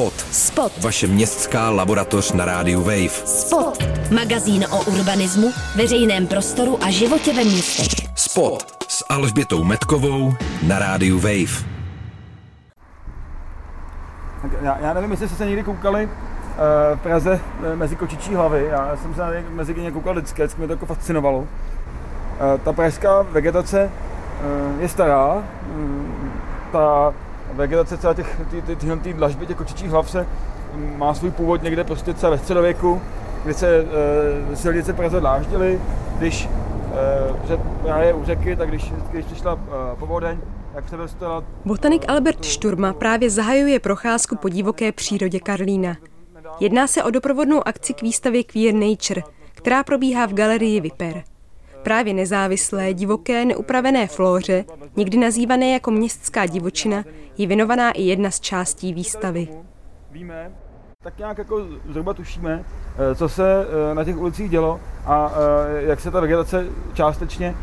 [0.00, 0.20] Spot.
[0.30, 0.72] Spot.
[0.82, 3.08] Vaše městská laboratoř na rádiu Wave.
[3.08, 3.84] Spot.
[4.10, 8.08] Magazín o urbanismu, veřejném prostoru a životě ve městech.
[8.14, 11.64] Spot s Alžbětou Metkovou na rádiu Wave.
[14.42, 17.40] Tak já, já nevím, jestli jste se někdy koukali eh, v Praze
[17.72, 18.66] eh, mezi kočičí hlavy.
[18.70, 21.46] Já jsem se mezi ně koukal vždycky, vždycky mě to jako fascinovalo.
[22.54, 25.44] Eh, Ta pražská vegetace eh, je stará.
[25.66, 26.32] Mm,
[26.72, 27.14] Ta
[27.52, 30.26] vegetace celé těch, ty, ty, tyhle ty dlažby těch kočičích hlav se
[30.96, 33.02] má svůj původ někde prostě třeba ve středověku,
[33.44, 33.86] kdy se
[34.52, 35.80] e, silnice Praze dláždily,
[36.18, 36.48] když e,
[37.44, 39.58] před právě u řeky, tak když, když přišla
[39.92, 40.38] e, povodeň,
[40.74, 45.96] tak se dostala Botanik Albert Šturma právě zahajuje procházku po divoké přírodě Karlína.
[46.60, 49.22] Jedná se o doprovodnou akci k výstavě Queer Nature,
[49.54, 51.22] která probíhá v galerii Viper.
[51.82, 54.64] Právě nezávislé, divoké, neupravené flóře,
[54.96, 57.04] někdy nazývané jako městská divočina,
[57.38, 59.48] je věnovaná i jedna z částí výstavy.
[60.10, 60.52] Víme,
[61.02, 62.64] tak nějak jako zhruba tušíme,
[62.98, 67.54] eh, co se eh, na těch ulicích dělo a eh, jak se ta vegetace částečně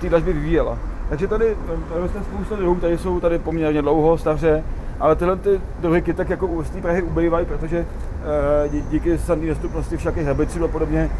[0.00, 0.78] té dlažby vyvíjela.
[1.08, 1.56] Takže tady
[1.90, 4.64] roste spousta druhů, tady jsou tady poměrně dlouho, staře,
[5.00, 7.86] ale tyhle ty druhy kytek jako u Prahy ubývají, protože
[8.68, 11.10] dí- díky samé dostupnosti všakých herbicidů a podobně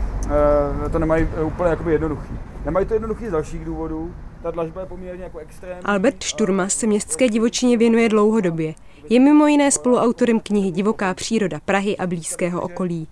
[0.87, 2.35] eh, to nemají eh, úplně jakoby jednoduchý.
[2.65, 4.11] Nemají to jednoduchý z dalších důvodů,
[4.43, 5.83] ta dlažba je poměrně jako extrémní.
[5.85, 8.75] Albert Šturma se městské divočině věnuje dlouhodobě.
[9.11, 13.09] Je mimo jiné spoluautorem knihy Divoká příroda Prahy a blízkého okolí.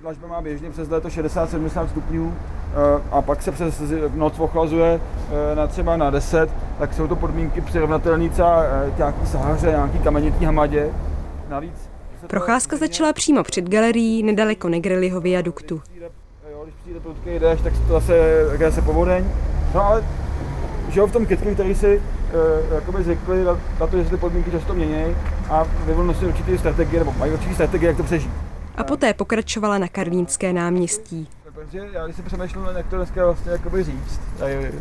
[0.00, 3.82] Dlažba má běžně přes léto 60-70 stupňů eh, a pak se přes
[4.14, 5.00] noc ochlazuje
[5.52, 9.98] eh, na třeba na 10, tak jsou to podmínky přirovnatelné třeba eh, nějaký Sahaře, nějaký
[9.98, 10.90] kamenitý hamadě.
[11.48, 11.90] Navíc
[12.26, 15.82] Procházka začala přímo před galerií nedaleko Negrelliho viaduktu.
[16.62, 19.24] když přijde prudký déšť, tak to zase, také se povodeň.
[19.74, 20.04] No ale
[20.88, 24.16] že v tom kytku, který si uh, jakoby zvykli na, na to, že se ty
[24.16, 25.16] podmínky často mění
[25.50, 28.49] a vyvinuly si určitý strategie, nebo mají určitý strategie, jak to přežít.
[28.80, 31.28] A poté pokračovala na Karlínské náměstí.
[31.54, 34.72] Protože já když si přemýšlel, jak to dneska vlastně jakoby říct, tady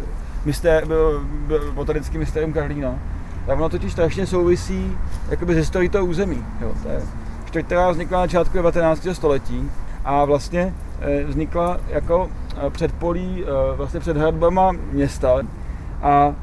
[0.45, 2.99] mysté, byl, byl botanický mystérium Karlína,
[3.45, 4.97] tak ono totiž strašně souvisí
[5.29, 6.45] jakoby s historií toho území.
[6.61, 7.01] Jo, to je
[7.45, 9.07] čtvrť, která vznikla na začátku 19.
[9.11, 9.71] století
[10.05, 15.39] a vlastně eh, vznikla jako eh, předpolí eh, vlastně před hradbama města
[16.01, 16.33] a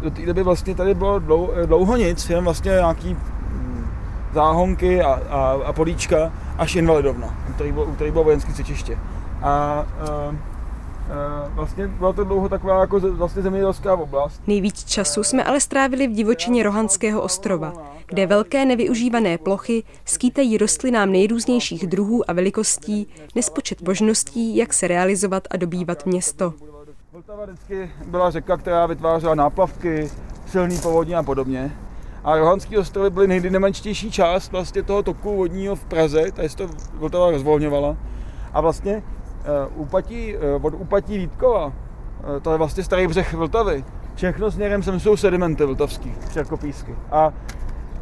[0.00, 3.90] do- té doby vlastně tady bylo dlou, eh, dlouho nic, jen vlastně nějaký mm,
[4.34, 8.98] záhonky a, a, a políčka až invalidovna, u který bylo, u který bylo vojenské cvičiště.
[9.42, 9.86] A
[10.28, 10.34] uh,
[11.54, 14.42] vlastně byla to dlouho taková jako vlastně zemědělská oblast.
[14.46, 17.72] Nejvíc času jsme ale strávili v divočině Rohanského ostrova,
[18.06, 25.42] kde velké nevyužívané plochy skýtají rostlinám nejrůznějších druhů a velikostí nespočet možností, jak se realizovat
[25.50, 26.54] a dobývat město.
[27.12, 30.10] Vltava vždycky byla řeka, která vytvářela náplavky,
[30.46, 31.76] silný povodně a podobně.
[32.26, 36.68] A Rohanský ostrovy byly nejdynamičtější část vlastně toho toku vodního v Praze, tady se to
[36.94, 37.96] Vltava rozvolňovala.
[38.52, 41.72] A vlastně uh, úpatí, uh, od úpatí Vítkova, uh,
[42.42, 46.94] to je vlastně starý břeh Vltavy, všechno směrem sem jsou sedimenty vltavský, čerkopísky.
[47.10, 47.32] A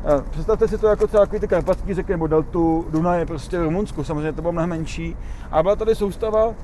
[0.06, 4.04] Eh, Představte si to jako třeba ty karpatský řeky nebo deltu Dunaje prostě v Rumunsku,
[4.04, 5.16] samozřejmě to bylo mnohem menší.
[5.50, 6.54] A byla tady soustava eh,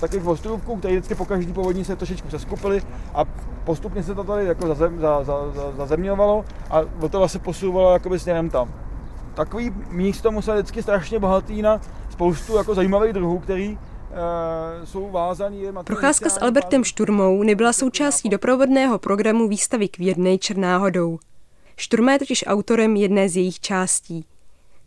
[0.00, 2.82] takových ostrůvků, které vždycky po každý povodní se trošičku přeskupily
[3.14, 3.24] a
[3.64, 8.18] postupně se to tady jako zazem, za, za, za, zazemňovalo a Vltava se posouvalo jakoby
[8.18, 8.74] směrem tam.
[9.34, 11.80] Takový místo musel vždycky strašně bohatý na
[12.10, 15.62] spoustu jako zajímavých druhů, který eh, jsou vázaný.
[15.84, 21.18] Procházka s Albertem Šturmou nebyla součástí doprovodného programu výstavy Queer Nature náhodou.
[21.76, 24.26] Šturma je totiž autorem jedné z jejich částí.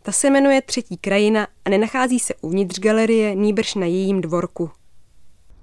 [0.02, 4.70] Ta se jmenuje Třetí krajina a nenachází se uvnitř galerie, nýbrž na jejím dvorku.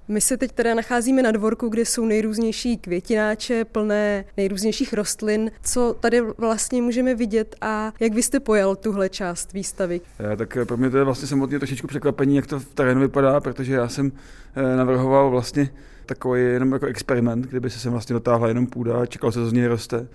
[0.08, 5.50] My se teď teda nacházíme na dvorku, kde jsou nejrůznější květináče, plné nejrůznějších rostlin.
[5.62, 10.00] Co tady vlastně můžeme vidět a jak vy jste pojal tuhle část výstavy?
[10.32, 13.00] Eh, Tak eh, pro mě to je vlastně samotně trošičku překvapení, jak to v terénu
[13.00, 14.12] vypadá, protože já jsem
[14.56, 15.70] eh, navrhoval vlastně
[16.06, 19.48] takový jenom jako experiment, kdyby se sem vlastně dotáhla jenom půda a čekal se, co
[19.48, 20.06] z něj roste.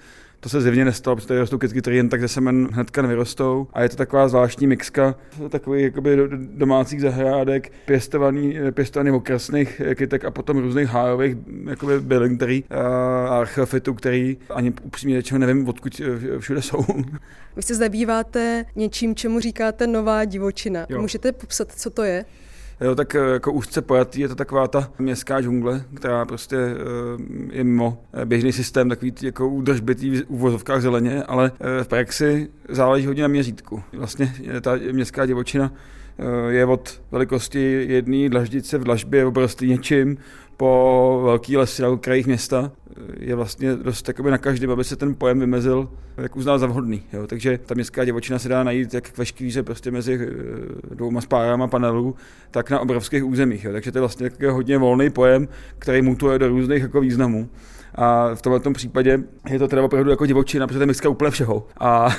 [0.43, 3.67] To se zjevně nestalo, protože tady rostou kytky, které jen tak ze semen hnedka nevyrostou.
[3.73, 5.15] A je to taková zvláštní mixka
[5.49, 11.37] takových jakoby do- domácích zahrádek, pěstovaný, pěstovaný okrasných kytek a potom různých hájových
[11.69, 16.85] jakoby bylin, který, a archeofitů, který ani upřímně řečeno nevím, odkud eh, všude jsou.
[17.55, 20.85] Vy se zabýváte něčím, čemu říkáte nová divočina.
[20.89, 21.01] Jo.
[21.01, 22.25] Můžete popsat, co to je?
[22.81, 27.57] Jo, tak eh, jako úzce pojatý je to taková ta městská džungle, která prostě eh,
[27.57, 31.51] je mimo eh, běžný systém, takový ty jako údržbitý v úvozovkách zeleně, ale
[31.83, 33.83] v praxi záleží hodně na měřítku.
[33.93, 35.73] Vlastně ta městská divočina
[36.47, 40.17] je od velikosti jedné dlaždice v dlažbě obrostlý něčím
[40.57, 42.71] po velký lesy na krajích města
[43.19, 47.03] je vlastně dost jakoby na každém, aby se ten pojem vymezil, jak uznal za vhodný.
[47.13, 47.27] Jo.
[47.27, 51.67] Takže ta městská divočina se dá najít jak ve škvíře prostě mezi eh, dvouma spárama
[51.67, 52.15] panelů,
[52.51, 53.63] tak na obrovských územích.
[53.63, 53.71] Jo.
[53.71, 55.47] Takže to je vlastně hodně volný pojem,
[55.79, 57.49] který mutuje do různých jako významů.
[57.95, 61.67] A v tomto případě je to teda opravdu jako divočina, protože to je úplně všeho.
[61.79, 62.09] A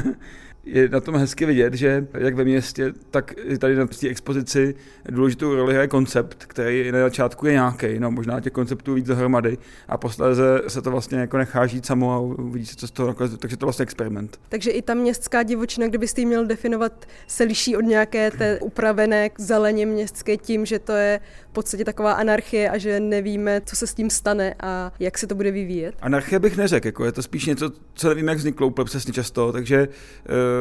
[0.66, 4.74] je na tom hezky vidět, že jak ve městě, tak i tady na té expozici
[5.08, 9.58] důležitou roli je koncept, který na začátku je nějaký, no možná těch konceptů víc dohromady
[9.88, 13.08] a posléze se to vlastně jako nechá žít samo a uvidí se, co z toho
[13.08, 14.40] nakonec, takže to je vlastně experiment.
[14.48, 19.30] Takže i ta městská divočina, kdybyste ji měl definovat, se liší od nějaké té upravené
[19.38, 21.20] zeleně městské tím, že to je
[21.50, 25.26] v podstatě taková anarchie a že nevíme, co se s tím stane a jak se
[25.26, 25.94] to bude vyvíjet?
[26.00, 29.52] Anarchie bych neřekl, jako je to spíš něco, co nevím, jak vzniklo úplně přesně často,
[29.52, 29.88] takže
[30.28, 30.55] Eh,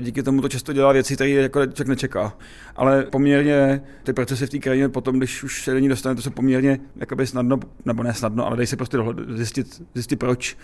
[0.00, 2.36] díky tomu to často dělá věci, které jako člověk nečeká.
[2.76, 6.22] Ale poměrně ty procesy v té krajině potom, když už se do ní dostane, to
[6.22, 8.98] se poměrně jakoby snadno, nebo ne snadno, ale dají se prostě
[9.28, 10.56] zjistit, zjistit proč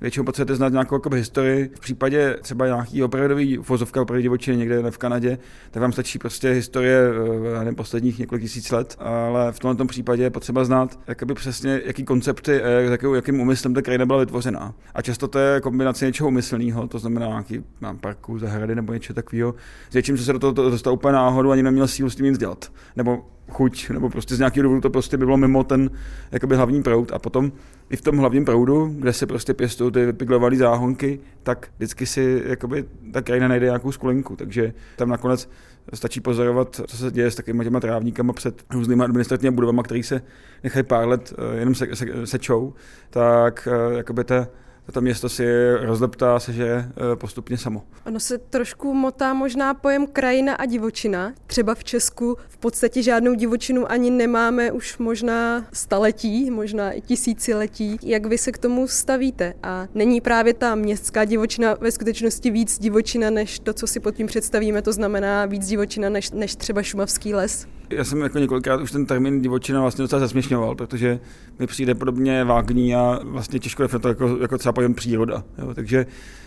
[0.00, 1.70] většinou potřebujete znát nějakou jakoby, historii.
[1.74, 5.38] V případě třeba nějaký opravdový vozovka opravdu divočiny někde v Kanadě,
[5.70, 6.98] tak vám stačí prostě historie
[7.54, 11.80] eh, nevím, posledních několik tisíc let, ale v tomto případě je potřeba znát jakoby přesně,
[11.84, 14.74] jaký koncepty, eh, jakým, jakým úmyslem ta krajina byla vytvořena.
[14.94, 19.14] A často to je kombinace něčeho umyslného, to znamená nějaký mám parku, zahrady nebo něco
[19.14, 19.54] takového,
[19.90, 22.72] s něčím, se do toho dostal úplně náhodou, ani neměl sílu s tím nic dělat.
[22.96, 25.90] Nebo chuť, nebo prostě z nějakého důvodu to prostě by bylo mimo ten
[26.32, 27.12] jakoby hlavní proud.
[27.12, 27.52] A potom
[27.90, 32.42] i v tom hlavním proudu, kde se prostě pěstují ty vypiglované záhonky, tak vždycky si
[32.46, 34.36] jakoby, ta krajina najde nějakou skulinku.
[34.36, 35.48] Takže tam nakonec
[35.94, 40.22] stačí pozorovat, co se děje s takovými těma trávníkama před různými administrativními budovami, které se
[40.64, 42.74] nechají pár let eh, jenom se, se, sečou,
[43.10, 44.48] tak eh, jakoby ta
[44.92, 45.44] to město si
[45.80, 47.82] rozleptá se, že eh, postupně samo.
[48.06, 51.32] Ono se trošku motá možná pojem krajina a divočina.
[51.46, 57.98] Třeba v Česku v podstatě žádnou divočinu ani nemáme už možná staletí, možná i tisíciletí.
[58.02, 59.54] Jak vy se k tomu stavíte?
[59.62, 64.14] A není právě ta městská divočina ve skutečnosti víc divočina, než to, co si pod
[64.14, 67.66] tím představíme, to znamená víc divočina než, než třeba šumavský les?
[67.90, 71.20] Já jsem jako několikrát už ten termín divočina vlastně docela zasměšňoval, protože
[71.58, 75.44] mi přijde podobně vágní a vlastně těžko definovat jako, jako třeba pojem příroda.
[75.58, 75.74] Jo.
[75.74, 76.06] Takže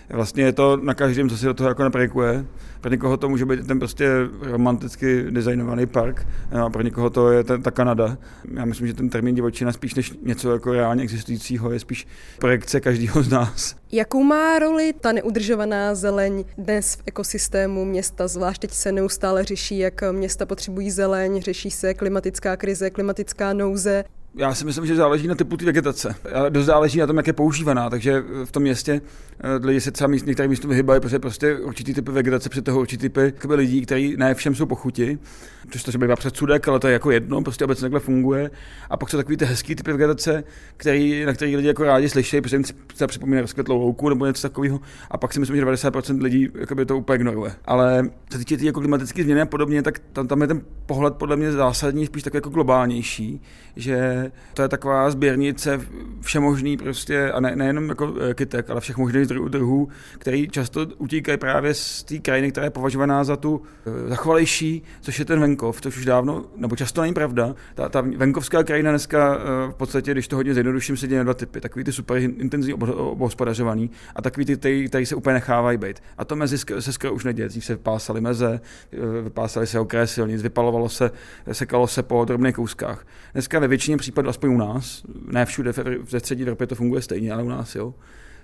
[0.09, 2.45] vlastně je to na každém, co si do toho jako naprejkuje.
[2.81, 4.09] Pro někoho to může být ten prostě
[4.41, 8.17] romanticky designovaný park, a pro někoho to je ten, ta Kanada.
[8.53, 12.07] Já myslím, že ten termín divočina spíš než něco jako reálně existujícího je spíš
[12.39, 13.78] projekce každého z nás.
[13.91, 18.27] Jakou má roli ta neudržovaná zeleň dnes v ekosystému města?
[18.27, 24.03] Zvlášť teď se neustále řeší, jak města potřebují zeleň, řeší se klimatická krize, klimatická nouze.
[24.35, 26.15] Já si myslím, že záleží na typu té vegetace.
[26.33, 27.89] A dost záleží na tom, jak je používaná.
[27.89, 29.01] Takže v tom městě
[29.39, 32.79] eh, lidi se třeba míst, některé místo vyhybají, protože prostě určitý typy vegetace, při toho
[32.79, 35.19] určitý typy lidí, kteří ne všem jsou pochuti,
[35.71, 38.51] což to bývá předsudek, ale to je jako jedno, prostě obecně takhle funguje.
[38.89, 40.43] A pak jsou takový ty hezký typy vegetace,
[40.77, 42.63] který, na který lidi jako rádi slyší, protože jim
[42.95, 44.79] se připomíná rozkvetlou louku nebo něco takového.
[45.11, 46.47] A pak si myslím, že 90% lidí
[46.85, 47.51] to úplně ignoruje.
[47.65, 51.13] Ale co týče ty jako klimatické změny a podobně, tak tam, tam je ten pohled
[51.13, 53.41] podle mě zásadní, spíš takový jako globálnější,
[53.75, 54.18] že
[54.53, 55.81] to je taková sběrnice
[56.21, 61.37] všemožný prostě, a ne, nejenom jako eh, kytek, ale všech možných druhů, který často utíkají
[61.37, 65.81] právě z té krajiny, která je považovaná za tu eh, zachovalejší, což je ten venkov,
[65.81, 67.55] což už dávno, nebo často není pravda.
[67.75, 71.23] Ta, ta venkovská krajina dneska eh, v podstatě, když to hodně zjednoduším, se děje na
[71.23, 71.61] dva typy.
[71.61, 75.99] Takový ty super intenzivní obhospodařovaný a takový ty, který se úplně nechávají být.
[76.17, 77.49] A to mezi se skoro už neděje.
[77.49, 78.59] Dřív se vypásaly meze,
[79.23, 81.11] vypásaly se okraje silnic, vypalovalo se,
[81.51, 83.05] sekalo se po drobných kouskách.
[83.33, 85.71] Dneska ve většině případů, aspoň u nás, ne všude,
[86.11, 87.93] ve střední Evropě to funguje stejně, ale u nás jo,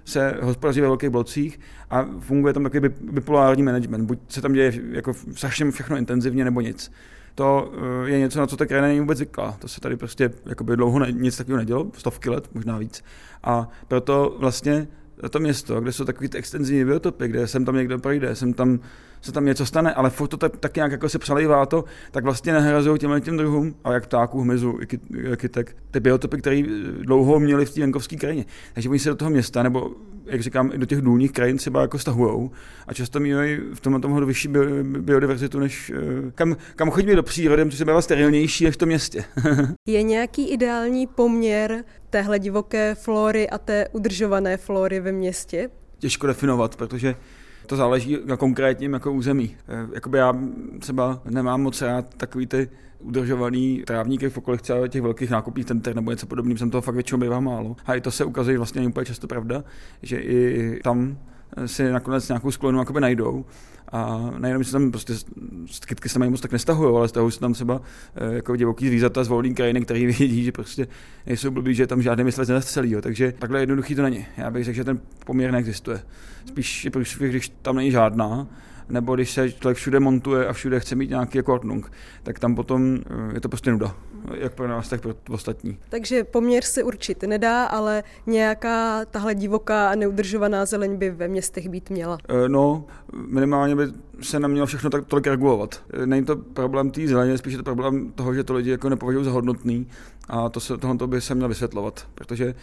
[0.06, 4.06] se hospodaří ve velkých blocích a funguje tam takový bipolární management.
[4.06, 6.92] Buď se tam děje jako všem všechno intenzivně, nebo nic.
[7.36, 7.74] To
[8.06, 9.58] eh, je něco, na co ta krajina není vůbec zvyklá.
[9.60, 10.32] To se tady prostě
[10.62, 13.04] dlouho ne, nic takového nedělo, stovky let, možná víc.
[13.44, 14.88] A proto vlastně
[15.30, 18.80] to město, kde jsou takový ty extenzivní biotopy, kde sem tam někdo projde, sem tam
[19.26, 22.24] se tam něco stane, ale furt to tak, tak nějak jako se přelejvá to, tak
[22.24, 24.80] vlastně nahrazují těmhle těm druhům, a jak ptáků, hmyzu,
[25.36, 26.64] kytek, ty biotopy, které
[27.02, 28.46] dlouho měli v té venkovské krajině.
[28.74, 29.92] Takže oni se do toho města, nebo
[30.26, 32.52] jak říkám, i do těch důlních krajin třeba jako stahujou
[32.88, 34.48] a často mají v tomhle tomhle vyšší
[35.00, 38.88] biodiverzitu, než eh, kam, kam chodíme do přírody, což se bývá sterilnější než v tom
[38.90, 39.24] městě.
[39.88, 45.70] Je nějaký ideální poměr téhle divoké flory a té udržované flory ve městě?
[46.00, 47.16] Těžko definovat, protože
[47.66, 49.56] to záleží na konkrétním jako území.
[49.68, 50.34] Eh, jakoby já
[50.80, 52.70] třeba nemám moc rád takový ty
[53.00, 56.96] udržovaný trávníky v okolí třeba těch velkých nákupních center nebo něco podobného, jsem toho fakt
[56.96, 57.76] většinou bývá málo.
[57.86, 59.64] A i to se ukazuje vlastně úplně často pravda,
[60.02, 61.18] že i tam
[61.66, 63.46] si nakonec nějakou sklonu jakoby najdou.
[63.92, 65.14] A nejenom, že se tam prostě
[65.88, 67.82] kytky se mají moc tak nestahují, ale stahují se tam třeba
[68.16, 70.88] eh, jako divoký zvířata z volný krajiny, který vidí, že prostě
[71.26, 72.96] nejsou blbý, že tam žádný myslec celý.
[73.02, 74.26] Takže takhle jednoduchý to není.
[74.38, 76.02] Já bych řekl, že ten poměr neexistuje.
[76.46, 78.48] Spíš je průšvih, když tam není žádná,
[78.90, 81.92] nebo když se člověk všude montuje a všude chce mít nějaký jako ordnung,
[82.24, 83.96] tak tam potom eh, je to prostě nuda,
[84.34, 85.78] jak pro nás, tak pro ostatní.
[85.90, 91.70] Takže poměr se určit nedá, ale nějaká tahle divoká a neudržovaná zeleň by ve městech
[91.70, 92.18] být měla.
[92.30, 92.86] Eh, no,
[93.28, 93.84] minimálně by
[94.22, 95.82] se nemělo všechno tak tolik regulovat.
[95.94, 98.90] Eh, není to problém té zeleně, spíš je to problém toho, že to lidi jako
[98.90, 99.88] nepovažují za hodnotný
[100.28, 102.56] a to se, tohle by se mělo vysvětlovat, protože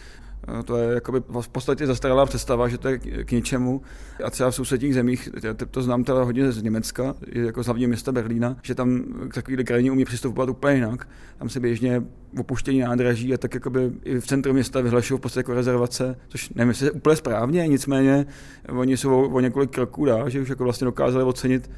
[0.65, 3.81] to je jakoby v podstatě zastaralá představa, že to je k ničemu.
[4.23, 5.29] A třeba v sousedních zemích,
[5.71, 9.63] to znám teda hodně z Německa, jako z hlavního města Berlína, že tam k takovýhle
[9.63, 11.07] krajině umí přistupovat úplně jinak.
[11.37, 12.03] Tam se běžně
[12.39, 16.49] opuštění nádraží a tak jakoby i v centru města vyhlašují v podstatě jako rezervace, což
[16.49, 18.25] nevím, jestli je úplně správně, nicméně
[18.69, 21.69] oni jsou o, o několik kroků dál, že už jako vlastně dokázali ocenit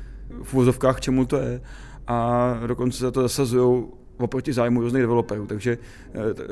[0.43, 1.62] v úvozovkách, čemu to je
[2.07, 3.86] a dokonce se to zasazují
[4.17, 5.77] oproti zájmu různých developerů, takže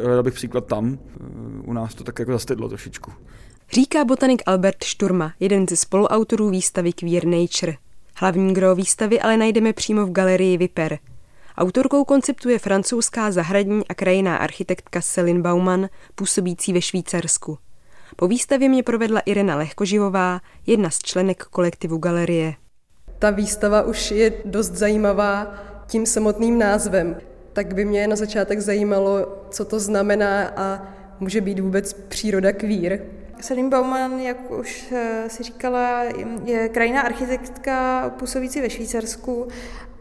[0.03, 0.97] hledal bych příklad tam.
[0.97, 1.23] Eh,
[1.63, 3.11] u nás to tak jako zastydlo trošičku.
[3.71, 7.75] Říká botanik Albert Šturma, jeden ze spoluautorů výstavy Queer Nature.
[8.15, 10.99] Hlavní gro výstavy ale najdeme přímo v galerii Viper.
[11.57, 17.57] Autorkou konceptu je francouzská zahradní a krajinná architektka Celine Bauman, působící ve Švýcarsku.
[18.15, 22.53] Po výstavě mě provedla Irena Lehkoživová, jedna z členek kolektivu galerie.
[23.19, 25.53] Ta výstava už je dost zajímavá
[25.87, 27.15] tím samotným názvem
[27.53, 30.87] tak by mě na začátek zajímalo, co to znamená a
[31.19, 32.99] může být vůbec příroda kvír.
[33.41, 36.03] Selim Bauman, jak už eh, si říkala,
[36.43, 39.47] je krajina architektka působící ve Švýcarsku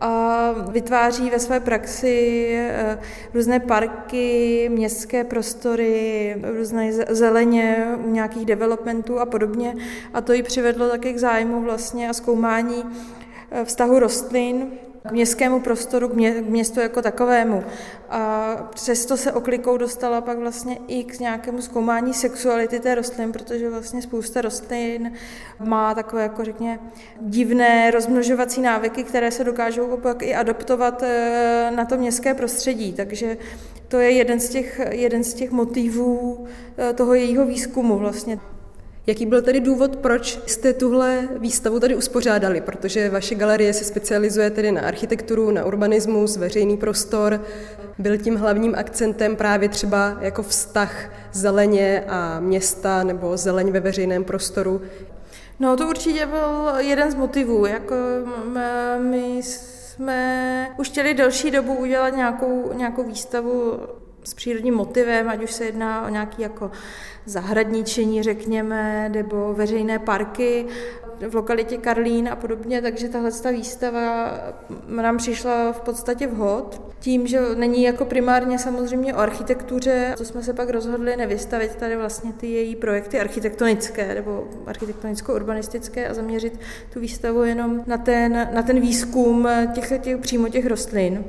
[0.00, 2.98] a vytváří ve své praxi eh,
[3.34, 9.74] různé parky, městské prostory, různé zeleně u nějakých developmentů a podobně.
[10.14, 12.84] A to ji přivedlo také k zájmu vlastně a zkoumání
[13.50, 14.70] eh, vztahu rostlin
[15.08, 17.64] k městskému prostoru, k, mě, k městu jako takovému.
[18.10, 23.70] A přesto se oklikou dostala pak vlastně i k nějakému zkoumání sexuality té rostlin, protože
[23.70, 25.12] vlastně spousta rostlin
[25.64, 26.78] má takové, jako řekně,
[27.20, 32.92] divné rozmnožovací návyky, které se dokážou pak i adaptovat eh, na to městské prostředí.
[32.92, 33.36] Takže
[33.88, 36.46] to je jeden z těch, jeden z těch motivů
[36.78, 38.51] eh, toho jejího výzkumu vlastně.
[39.06, 42.60] Jaký byl tedy důvod, proč jste tuhle výstavu tady uspořádali?
[42.60, 47.40] Protože vaše galerie se specializuje tedy na architekturu, na urbanismus, veřejný prostor.
[47.98, 54.24] Byl tím hlavním akcentem právě třeba jako vztah zeleně a města nebo zeleň ve veřejném
[54.24, 54.80] prostoru?
[55.60, 57.66] No to určitě byl jeden z motivů.
[57.66, 57.94] Jako
[58.98, 63.80] my jsme už chtěli delší dobu udělat nějakou, nějakou výstavu
[64.24, 66.70] s přírodním motivem, ať už se jedná o nějaký jako
[67.26, 70.66] zahradničení, řekněme, nebo veřejné parky
[71.28, 74.34] v lokalitě Karlín a podobně, takže tahle výstava
[74.88, 76.82] nám přišla v podstatě vhod.
[77.00, 81.96] Tím, že není jako primárně samozřejmě o architektuře, to jsme se pak rozhodli nevystavit tady
[81.96, 86.60] vlastně ty její projekty architektonické nebo architektonicko-urbanistické a zaměřit
[86.92, 91.24] tu výstavu jenom na ten, na ten výzkum těch, těch, přímo těch rostlin.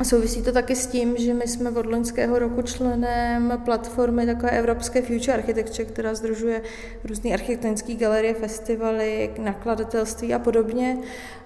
[0.00, 4.50] A souvisí to taky s tím, že my jsme od loňského roku členem platformy takové
[4.50, 6.62] Evropské Future Architecture, která združuje
[7.04, 10.98] různé architektonické galerie, festivaly, nakladatelství a podobně.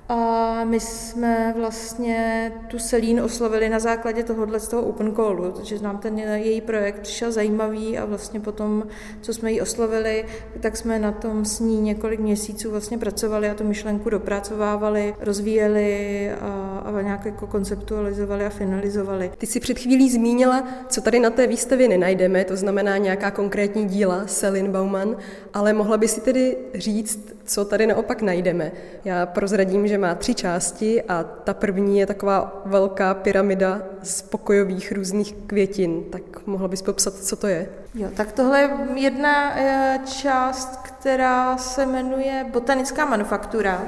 [0.08, 5.78] A my jsme vlastně tu Selín oslovili na základě tohohle z toho open callu, protože
[5.78, 8.84] nám ten její projekt přišel zajímavý a vlastně potom,
[9.20, 10.25] co jsme ji oslovili,
[10.61, 16.30] tak jsme na tom s ní několik měsíců vlastně pracovali a tu myšlenku dopracovávali, rozvíjeli
[16.40, 19.30] a, a nějak jako konceptualizovali a finalizovali.
[19.38, 23.87] Ty si před chvílí zmínila, co tady na té výstavě nenajdeme, to znamená nějaká konkrétní
[23.87, 25.16] díla Selin Bauman,
[25.54, 28.73] ale mohla by si tedy říct, co tady naopak najdeme.
[29.04, 34.92] Já prozradím, že má tři části a ta první je taková velká pyramida z pokojových
[34.92, 36.04] různých květin.
[36.10, 37.68] Tak mohla bys popsat, co to je?
[37.94, 43.82] Jo, tak tohle je jedna eh, část, která se jmenuje botanická manufaktura.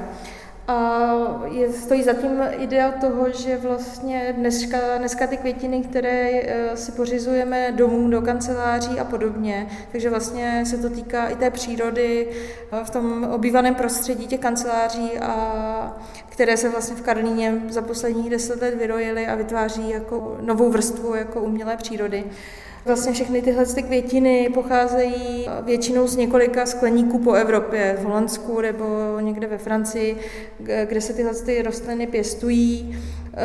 [0.67, 1.01] A
[1.45, 6.91] je, stojí za tím idea toho, že vlastně dneska, dneska ty květiny, které eh, si
[6.91, 12.27] pořizujeme domů, do kanceláří a podobně, takže vlastně se to týká i té přírody
[12.71, 15.97] eh, v tom obývaném prostředí těch kanceláří, a
[16.29, 21.15] které se vlastně v Karlíně za posledních deset let vyrojily a vytváří jako novou vrstvu
[21.15, 22.23] jako umělé přírody.
[22.87, 28.85] Vlastně všechny tyhle ty květiny pocházejí většinou z několika skleníků po Evropě, v Holandsku nebo
[29.19, 30.17] někde ve Francii,
[30.85, 32.97] kde se tyhle ty rostliny pěstují.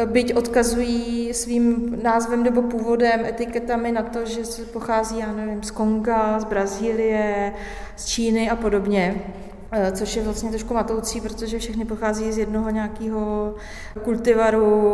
[0.05, 4.41] byť odkazují svým názvem nebo původem, etiketami na to, že
[4.73, 7.53] pochází, já nevím, z Konga, z Brazílie,
[7.97, 9.15] z Číny a podobně.
[9.75, 13.55] Eh, což je vlastně trošku matoucí, protože všechny pochází z jednoho nějakého
[14.05, 14.93] kultivaru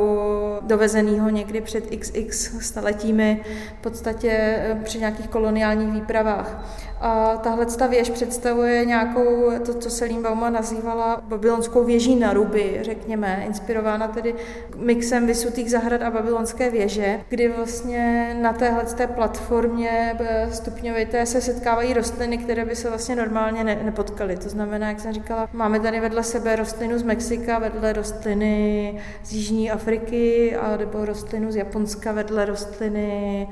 [0.61, 3.45] dovezeného někdy před XX staletími,
[3.79, 6.65] v podstatě eh, při nějakých koloniálních výpravách.
[7.01, 12.79] A tahle ta věž představuje nějakou, to, co se Bauma nazývala babylonskou věží na ruby,
[12.83, 14.35] řekněme, inspirována tedy
[14.77, 21.41] mixem vysutých zahrad a babylonské věže, kdy vlastně na téhle té platformě eh, stupňovité se
[21.41, 24.37] setkávají rostliny, které by se vlastně normálně ne, nepotkaly.
[24.37, 29.33] To znamená, jak jsem říkala, máme tady vedle sebe rostlinu z Mexika, vedle rostliny z
[29.33, 33.49] Jižní Afriky, a nebo rostlinu z Japonska, vedle rostliny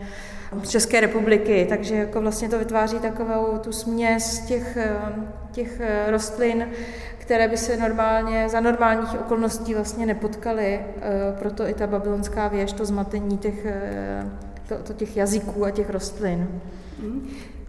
[0.62, 4.96] z České republiky, takže jako vlastně to vytváří takovou tu směs těch, eh,
[5.52, 6.68] těch eh, rostlin,
[7.18, 10.82] které by se normálně, za normálních okolností vlastně nepotkaly, eh,
[11.38, 13.66] proto i ta babylonská věž, to zmatení těch,
[14.68, 16.60] to, to těch jazyků a těch rostlin.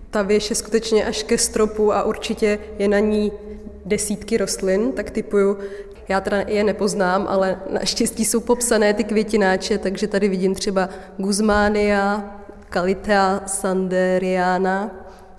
[0.09, 3.31] Ta věž je skutečně až ke stropu a určitě je na ní
[3.85, 5.57] desítky rostlin, tak typuju,
[6.07, 12.37] já teda je nepoznám, ale naštěstí jsou popsané ty květináče, takže tady vidím třeba Guzmánia,
[12.69, 14.91] Kalitea sanderiana,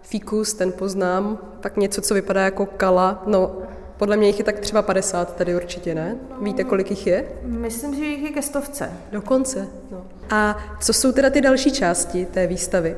[0.03, 3.57] Ficus, ten poznám, pak něco, co vypadá jako kala, no
[3.97, 6.17] podle mě jich je tak třeba 50 tady určitě, ne?
[6.41, 7.25] Víte, kolik jich je?
[7.43, 8.91] Myslím, že jich je ke stovce.
[9.13, 9.69] Dokonce.
[9.91, 10.05] No.
[10.31, 12.97] A co jsou teda ty další části té výstavy?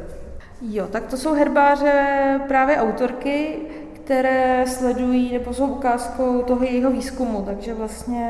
[0.62, 3.56] Jo, tak to jsou herbáře právě autorky,
[4.10, 8.26] které sledují nebo jsou ukázkou toho jejího výzkumu, takže vlastně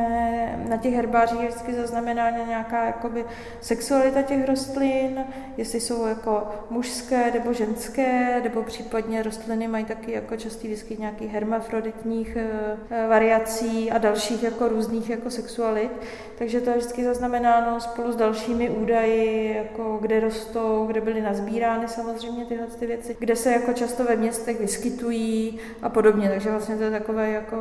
[0.68, 3.24] na těch herbářích je vždycky zaznamenána nějaká jakoby
[3.60, 5.24] sexualita těch rostlin,
[5.56, 11.32] jestli jsou jako mužské nebo ženské, nebo případně rostliny mají taky jako častý výskyt nějakých
[11.32, 15.90] hermafroditních eh, variací a dalších jako různých jako sexualit,
[16.38, 21.88] takže to je vždycky zaznamenáno spolu s dalšími údaji, jako kde rostou, kde byly nazbírány
[21.88, 26.28] samozřejmě tyhle ty věci, kde se jako často ve městech vyskytují, a podobně.
[26.28, 27.56] Takže vlastně to je takové jako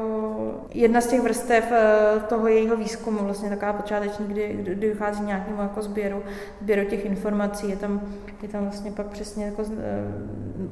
[0.74, 5.62] jedna z těch vrstev eh, toho jejího výzkumu, vlastně taková počáteční, kdy, kdy dochází nějakému
[5.62, 6.24] jako sběru,
[6.62, 7.70] sběru těch informací.
[7.70, 8.01] Je tam,
[8.42, 9.68] je tam vlastně pak přesně jako e,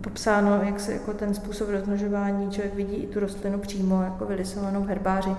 [0.02, 4.82] popsáno, jak se jako ten způsob rozmnožování člověk vidí i tu rostlinu přímo jako vylisovanou
[4.84, 5.30] v herbáři.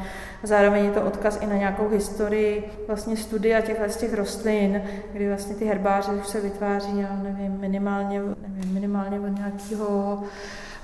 [0.45, 4.83] A zároveň je to odkaz i na nějakou historii vlastně studia těchto z těch rostlin,
[5.13, 10.23] kdy vlastně ty herbáře už se vytváří, já nevím, minimálně, nevím, minimálně od nějakého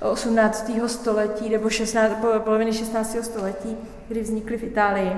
[0.01, 0.71] 18.
[0.87, 3.17] století nebo 16, poloviny 16.
[3.21, 3.77] století,
[4.07, 5.11] kdy vznikly v Itálii.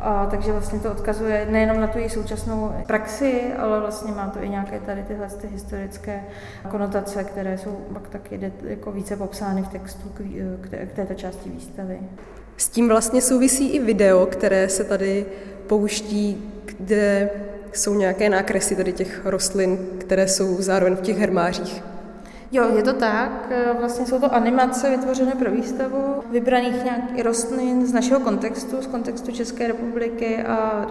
[0.00, 4.42] A takže vlastně to odkazuje nejenom na tu její současnou praxi, ale vlastně má to
[4.42, 6.24] i nějaké tady tyhle ty historické
[6.70, 10.18] konotace, které jsou pak taky jako více popsány v textu k,
[10.60, 11.98] k, k této části výstavy.
[12.56, 15.26] S tím vlastně souvisí i video, které se tady
[15.66, 17.30] pouští, kde
[17.72, 21.91] jsou nějaké nákresy tady těch rostlin, které jsou zároveň v těch hermářích.
[22.52, 23.48] Jo, je to tak.
[23.50, 28.86] E, vlastně jsou to animace vytvořené pro výstavu vybraných nějakých rostlin z našeho kontextu, z
[28.86, 30.86] kontextu České republiky a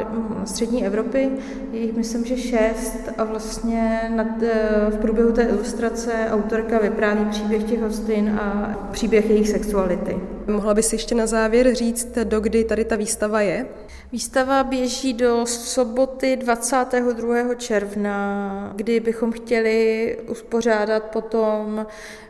[0.45, 1.29] střední Evropy.
[1.71, 7.25] Je jich, myslím, že šest a vlastně nad, e, v průběhu té ilustrace autorka vypráví
[7.25, 10.17] příběh těch rostlin a příběh jejich sexuality.
[10.47, 13.65] Mohla bys ještě na závěr říct, do kdy tady ta výstava je?
[14.11, 17.55] Výstava běží do soboty 22.
[17.55, 21.50] června, kdy bychom chtěli uspořádat potom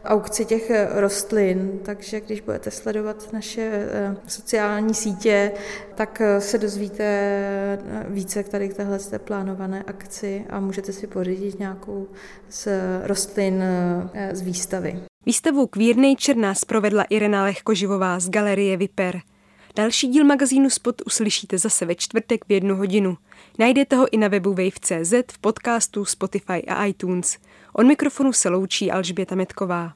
[0.05, 5.51] aukci těch rostlin, takže když budete sledovat naše eh, sociální sítě,
[5.95, 11.07] tak eh, se dozvíte eh, více k tady k téhle plánované akci a můžete si
[11.07, 12.07] pořídit nějakou
[12.49, 12.67] z
[13.03, 13.63] rostlin
[14.31, 14.99] z výstavy.
[15.25, 19.21] Výstavu Queer Nature nás provedla Irena Lehkoživová z Galerie Viper.
[19.75, 23.17] Další díl magazínu Spot uslyšíte zase ve čtvrtek v jednu hodinu.
[23.59, 27.37] Najdete ho i na webu wave.cz, v podcastu Spotify a iTunes.
[27.73, 29.89] Od mikrofonu se loučí Alžběta Metková.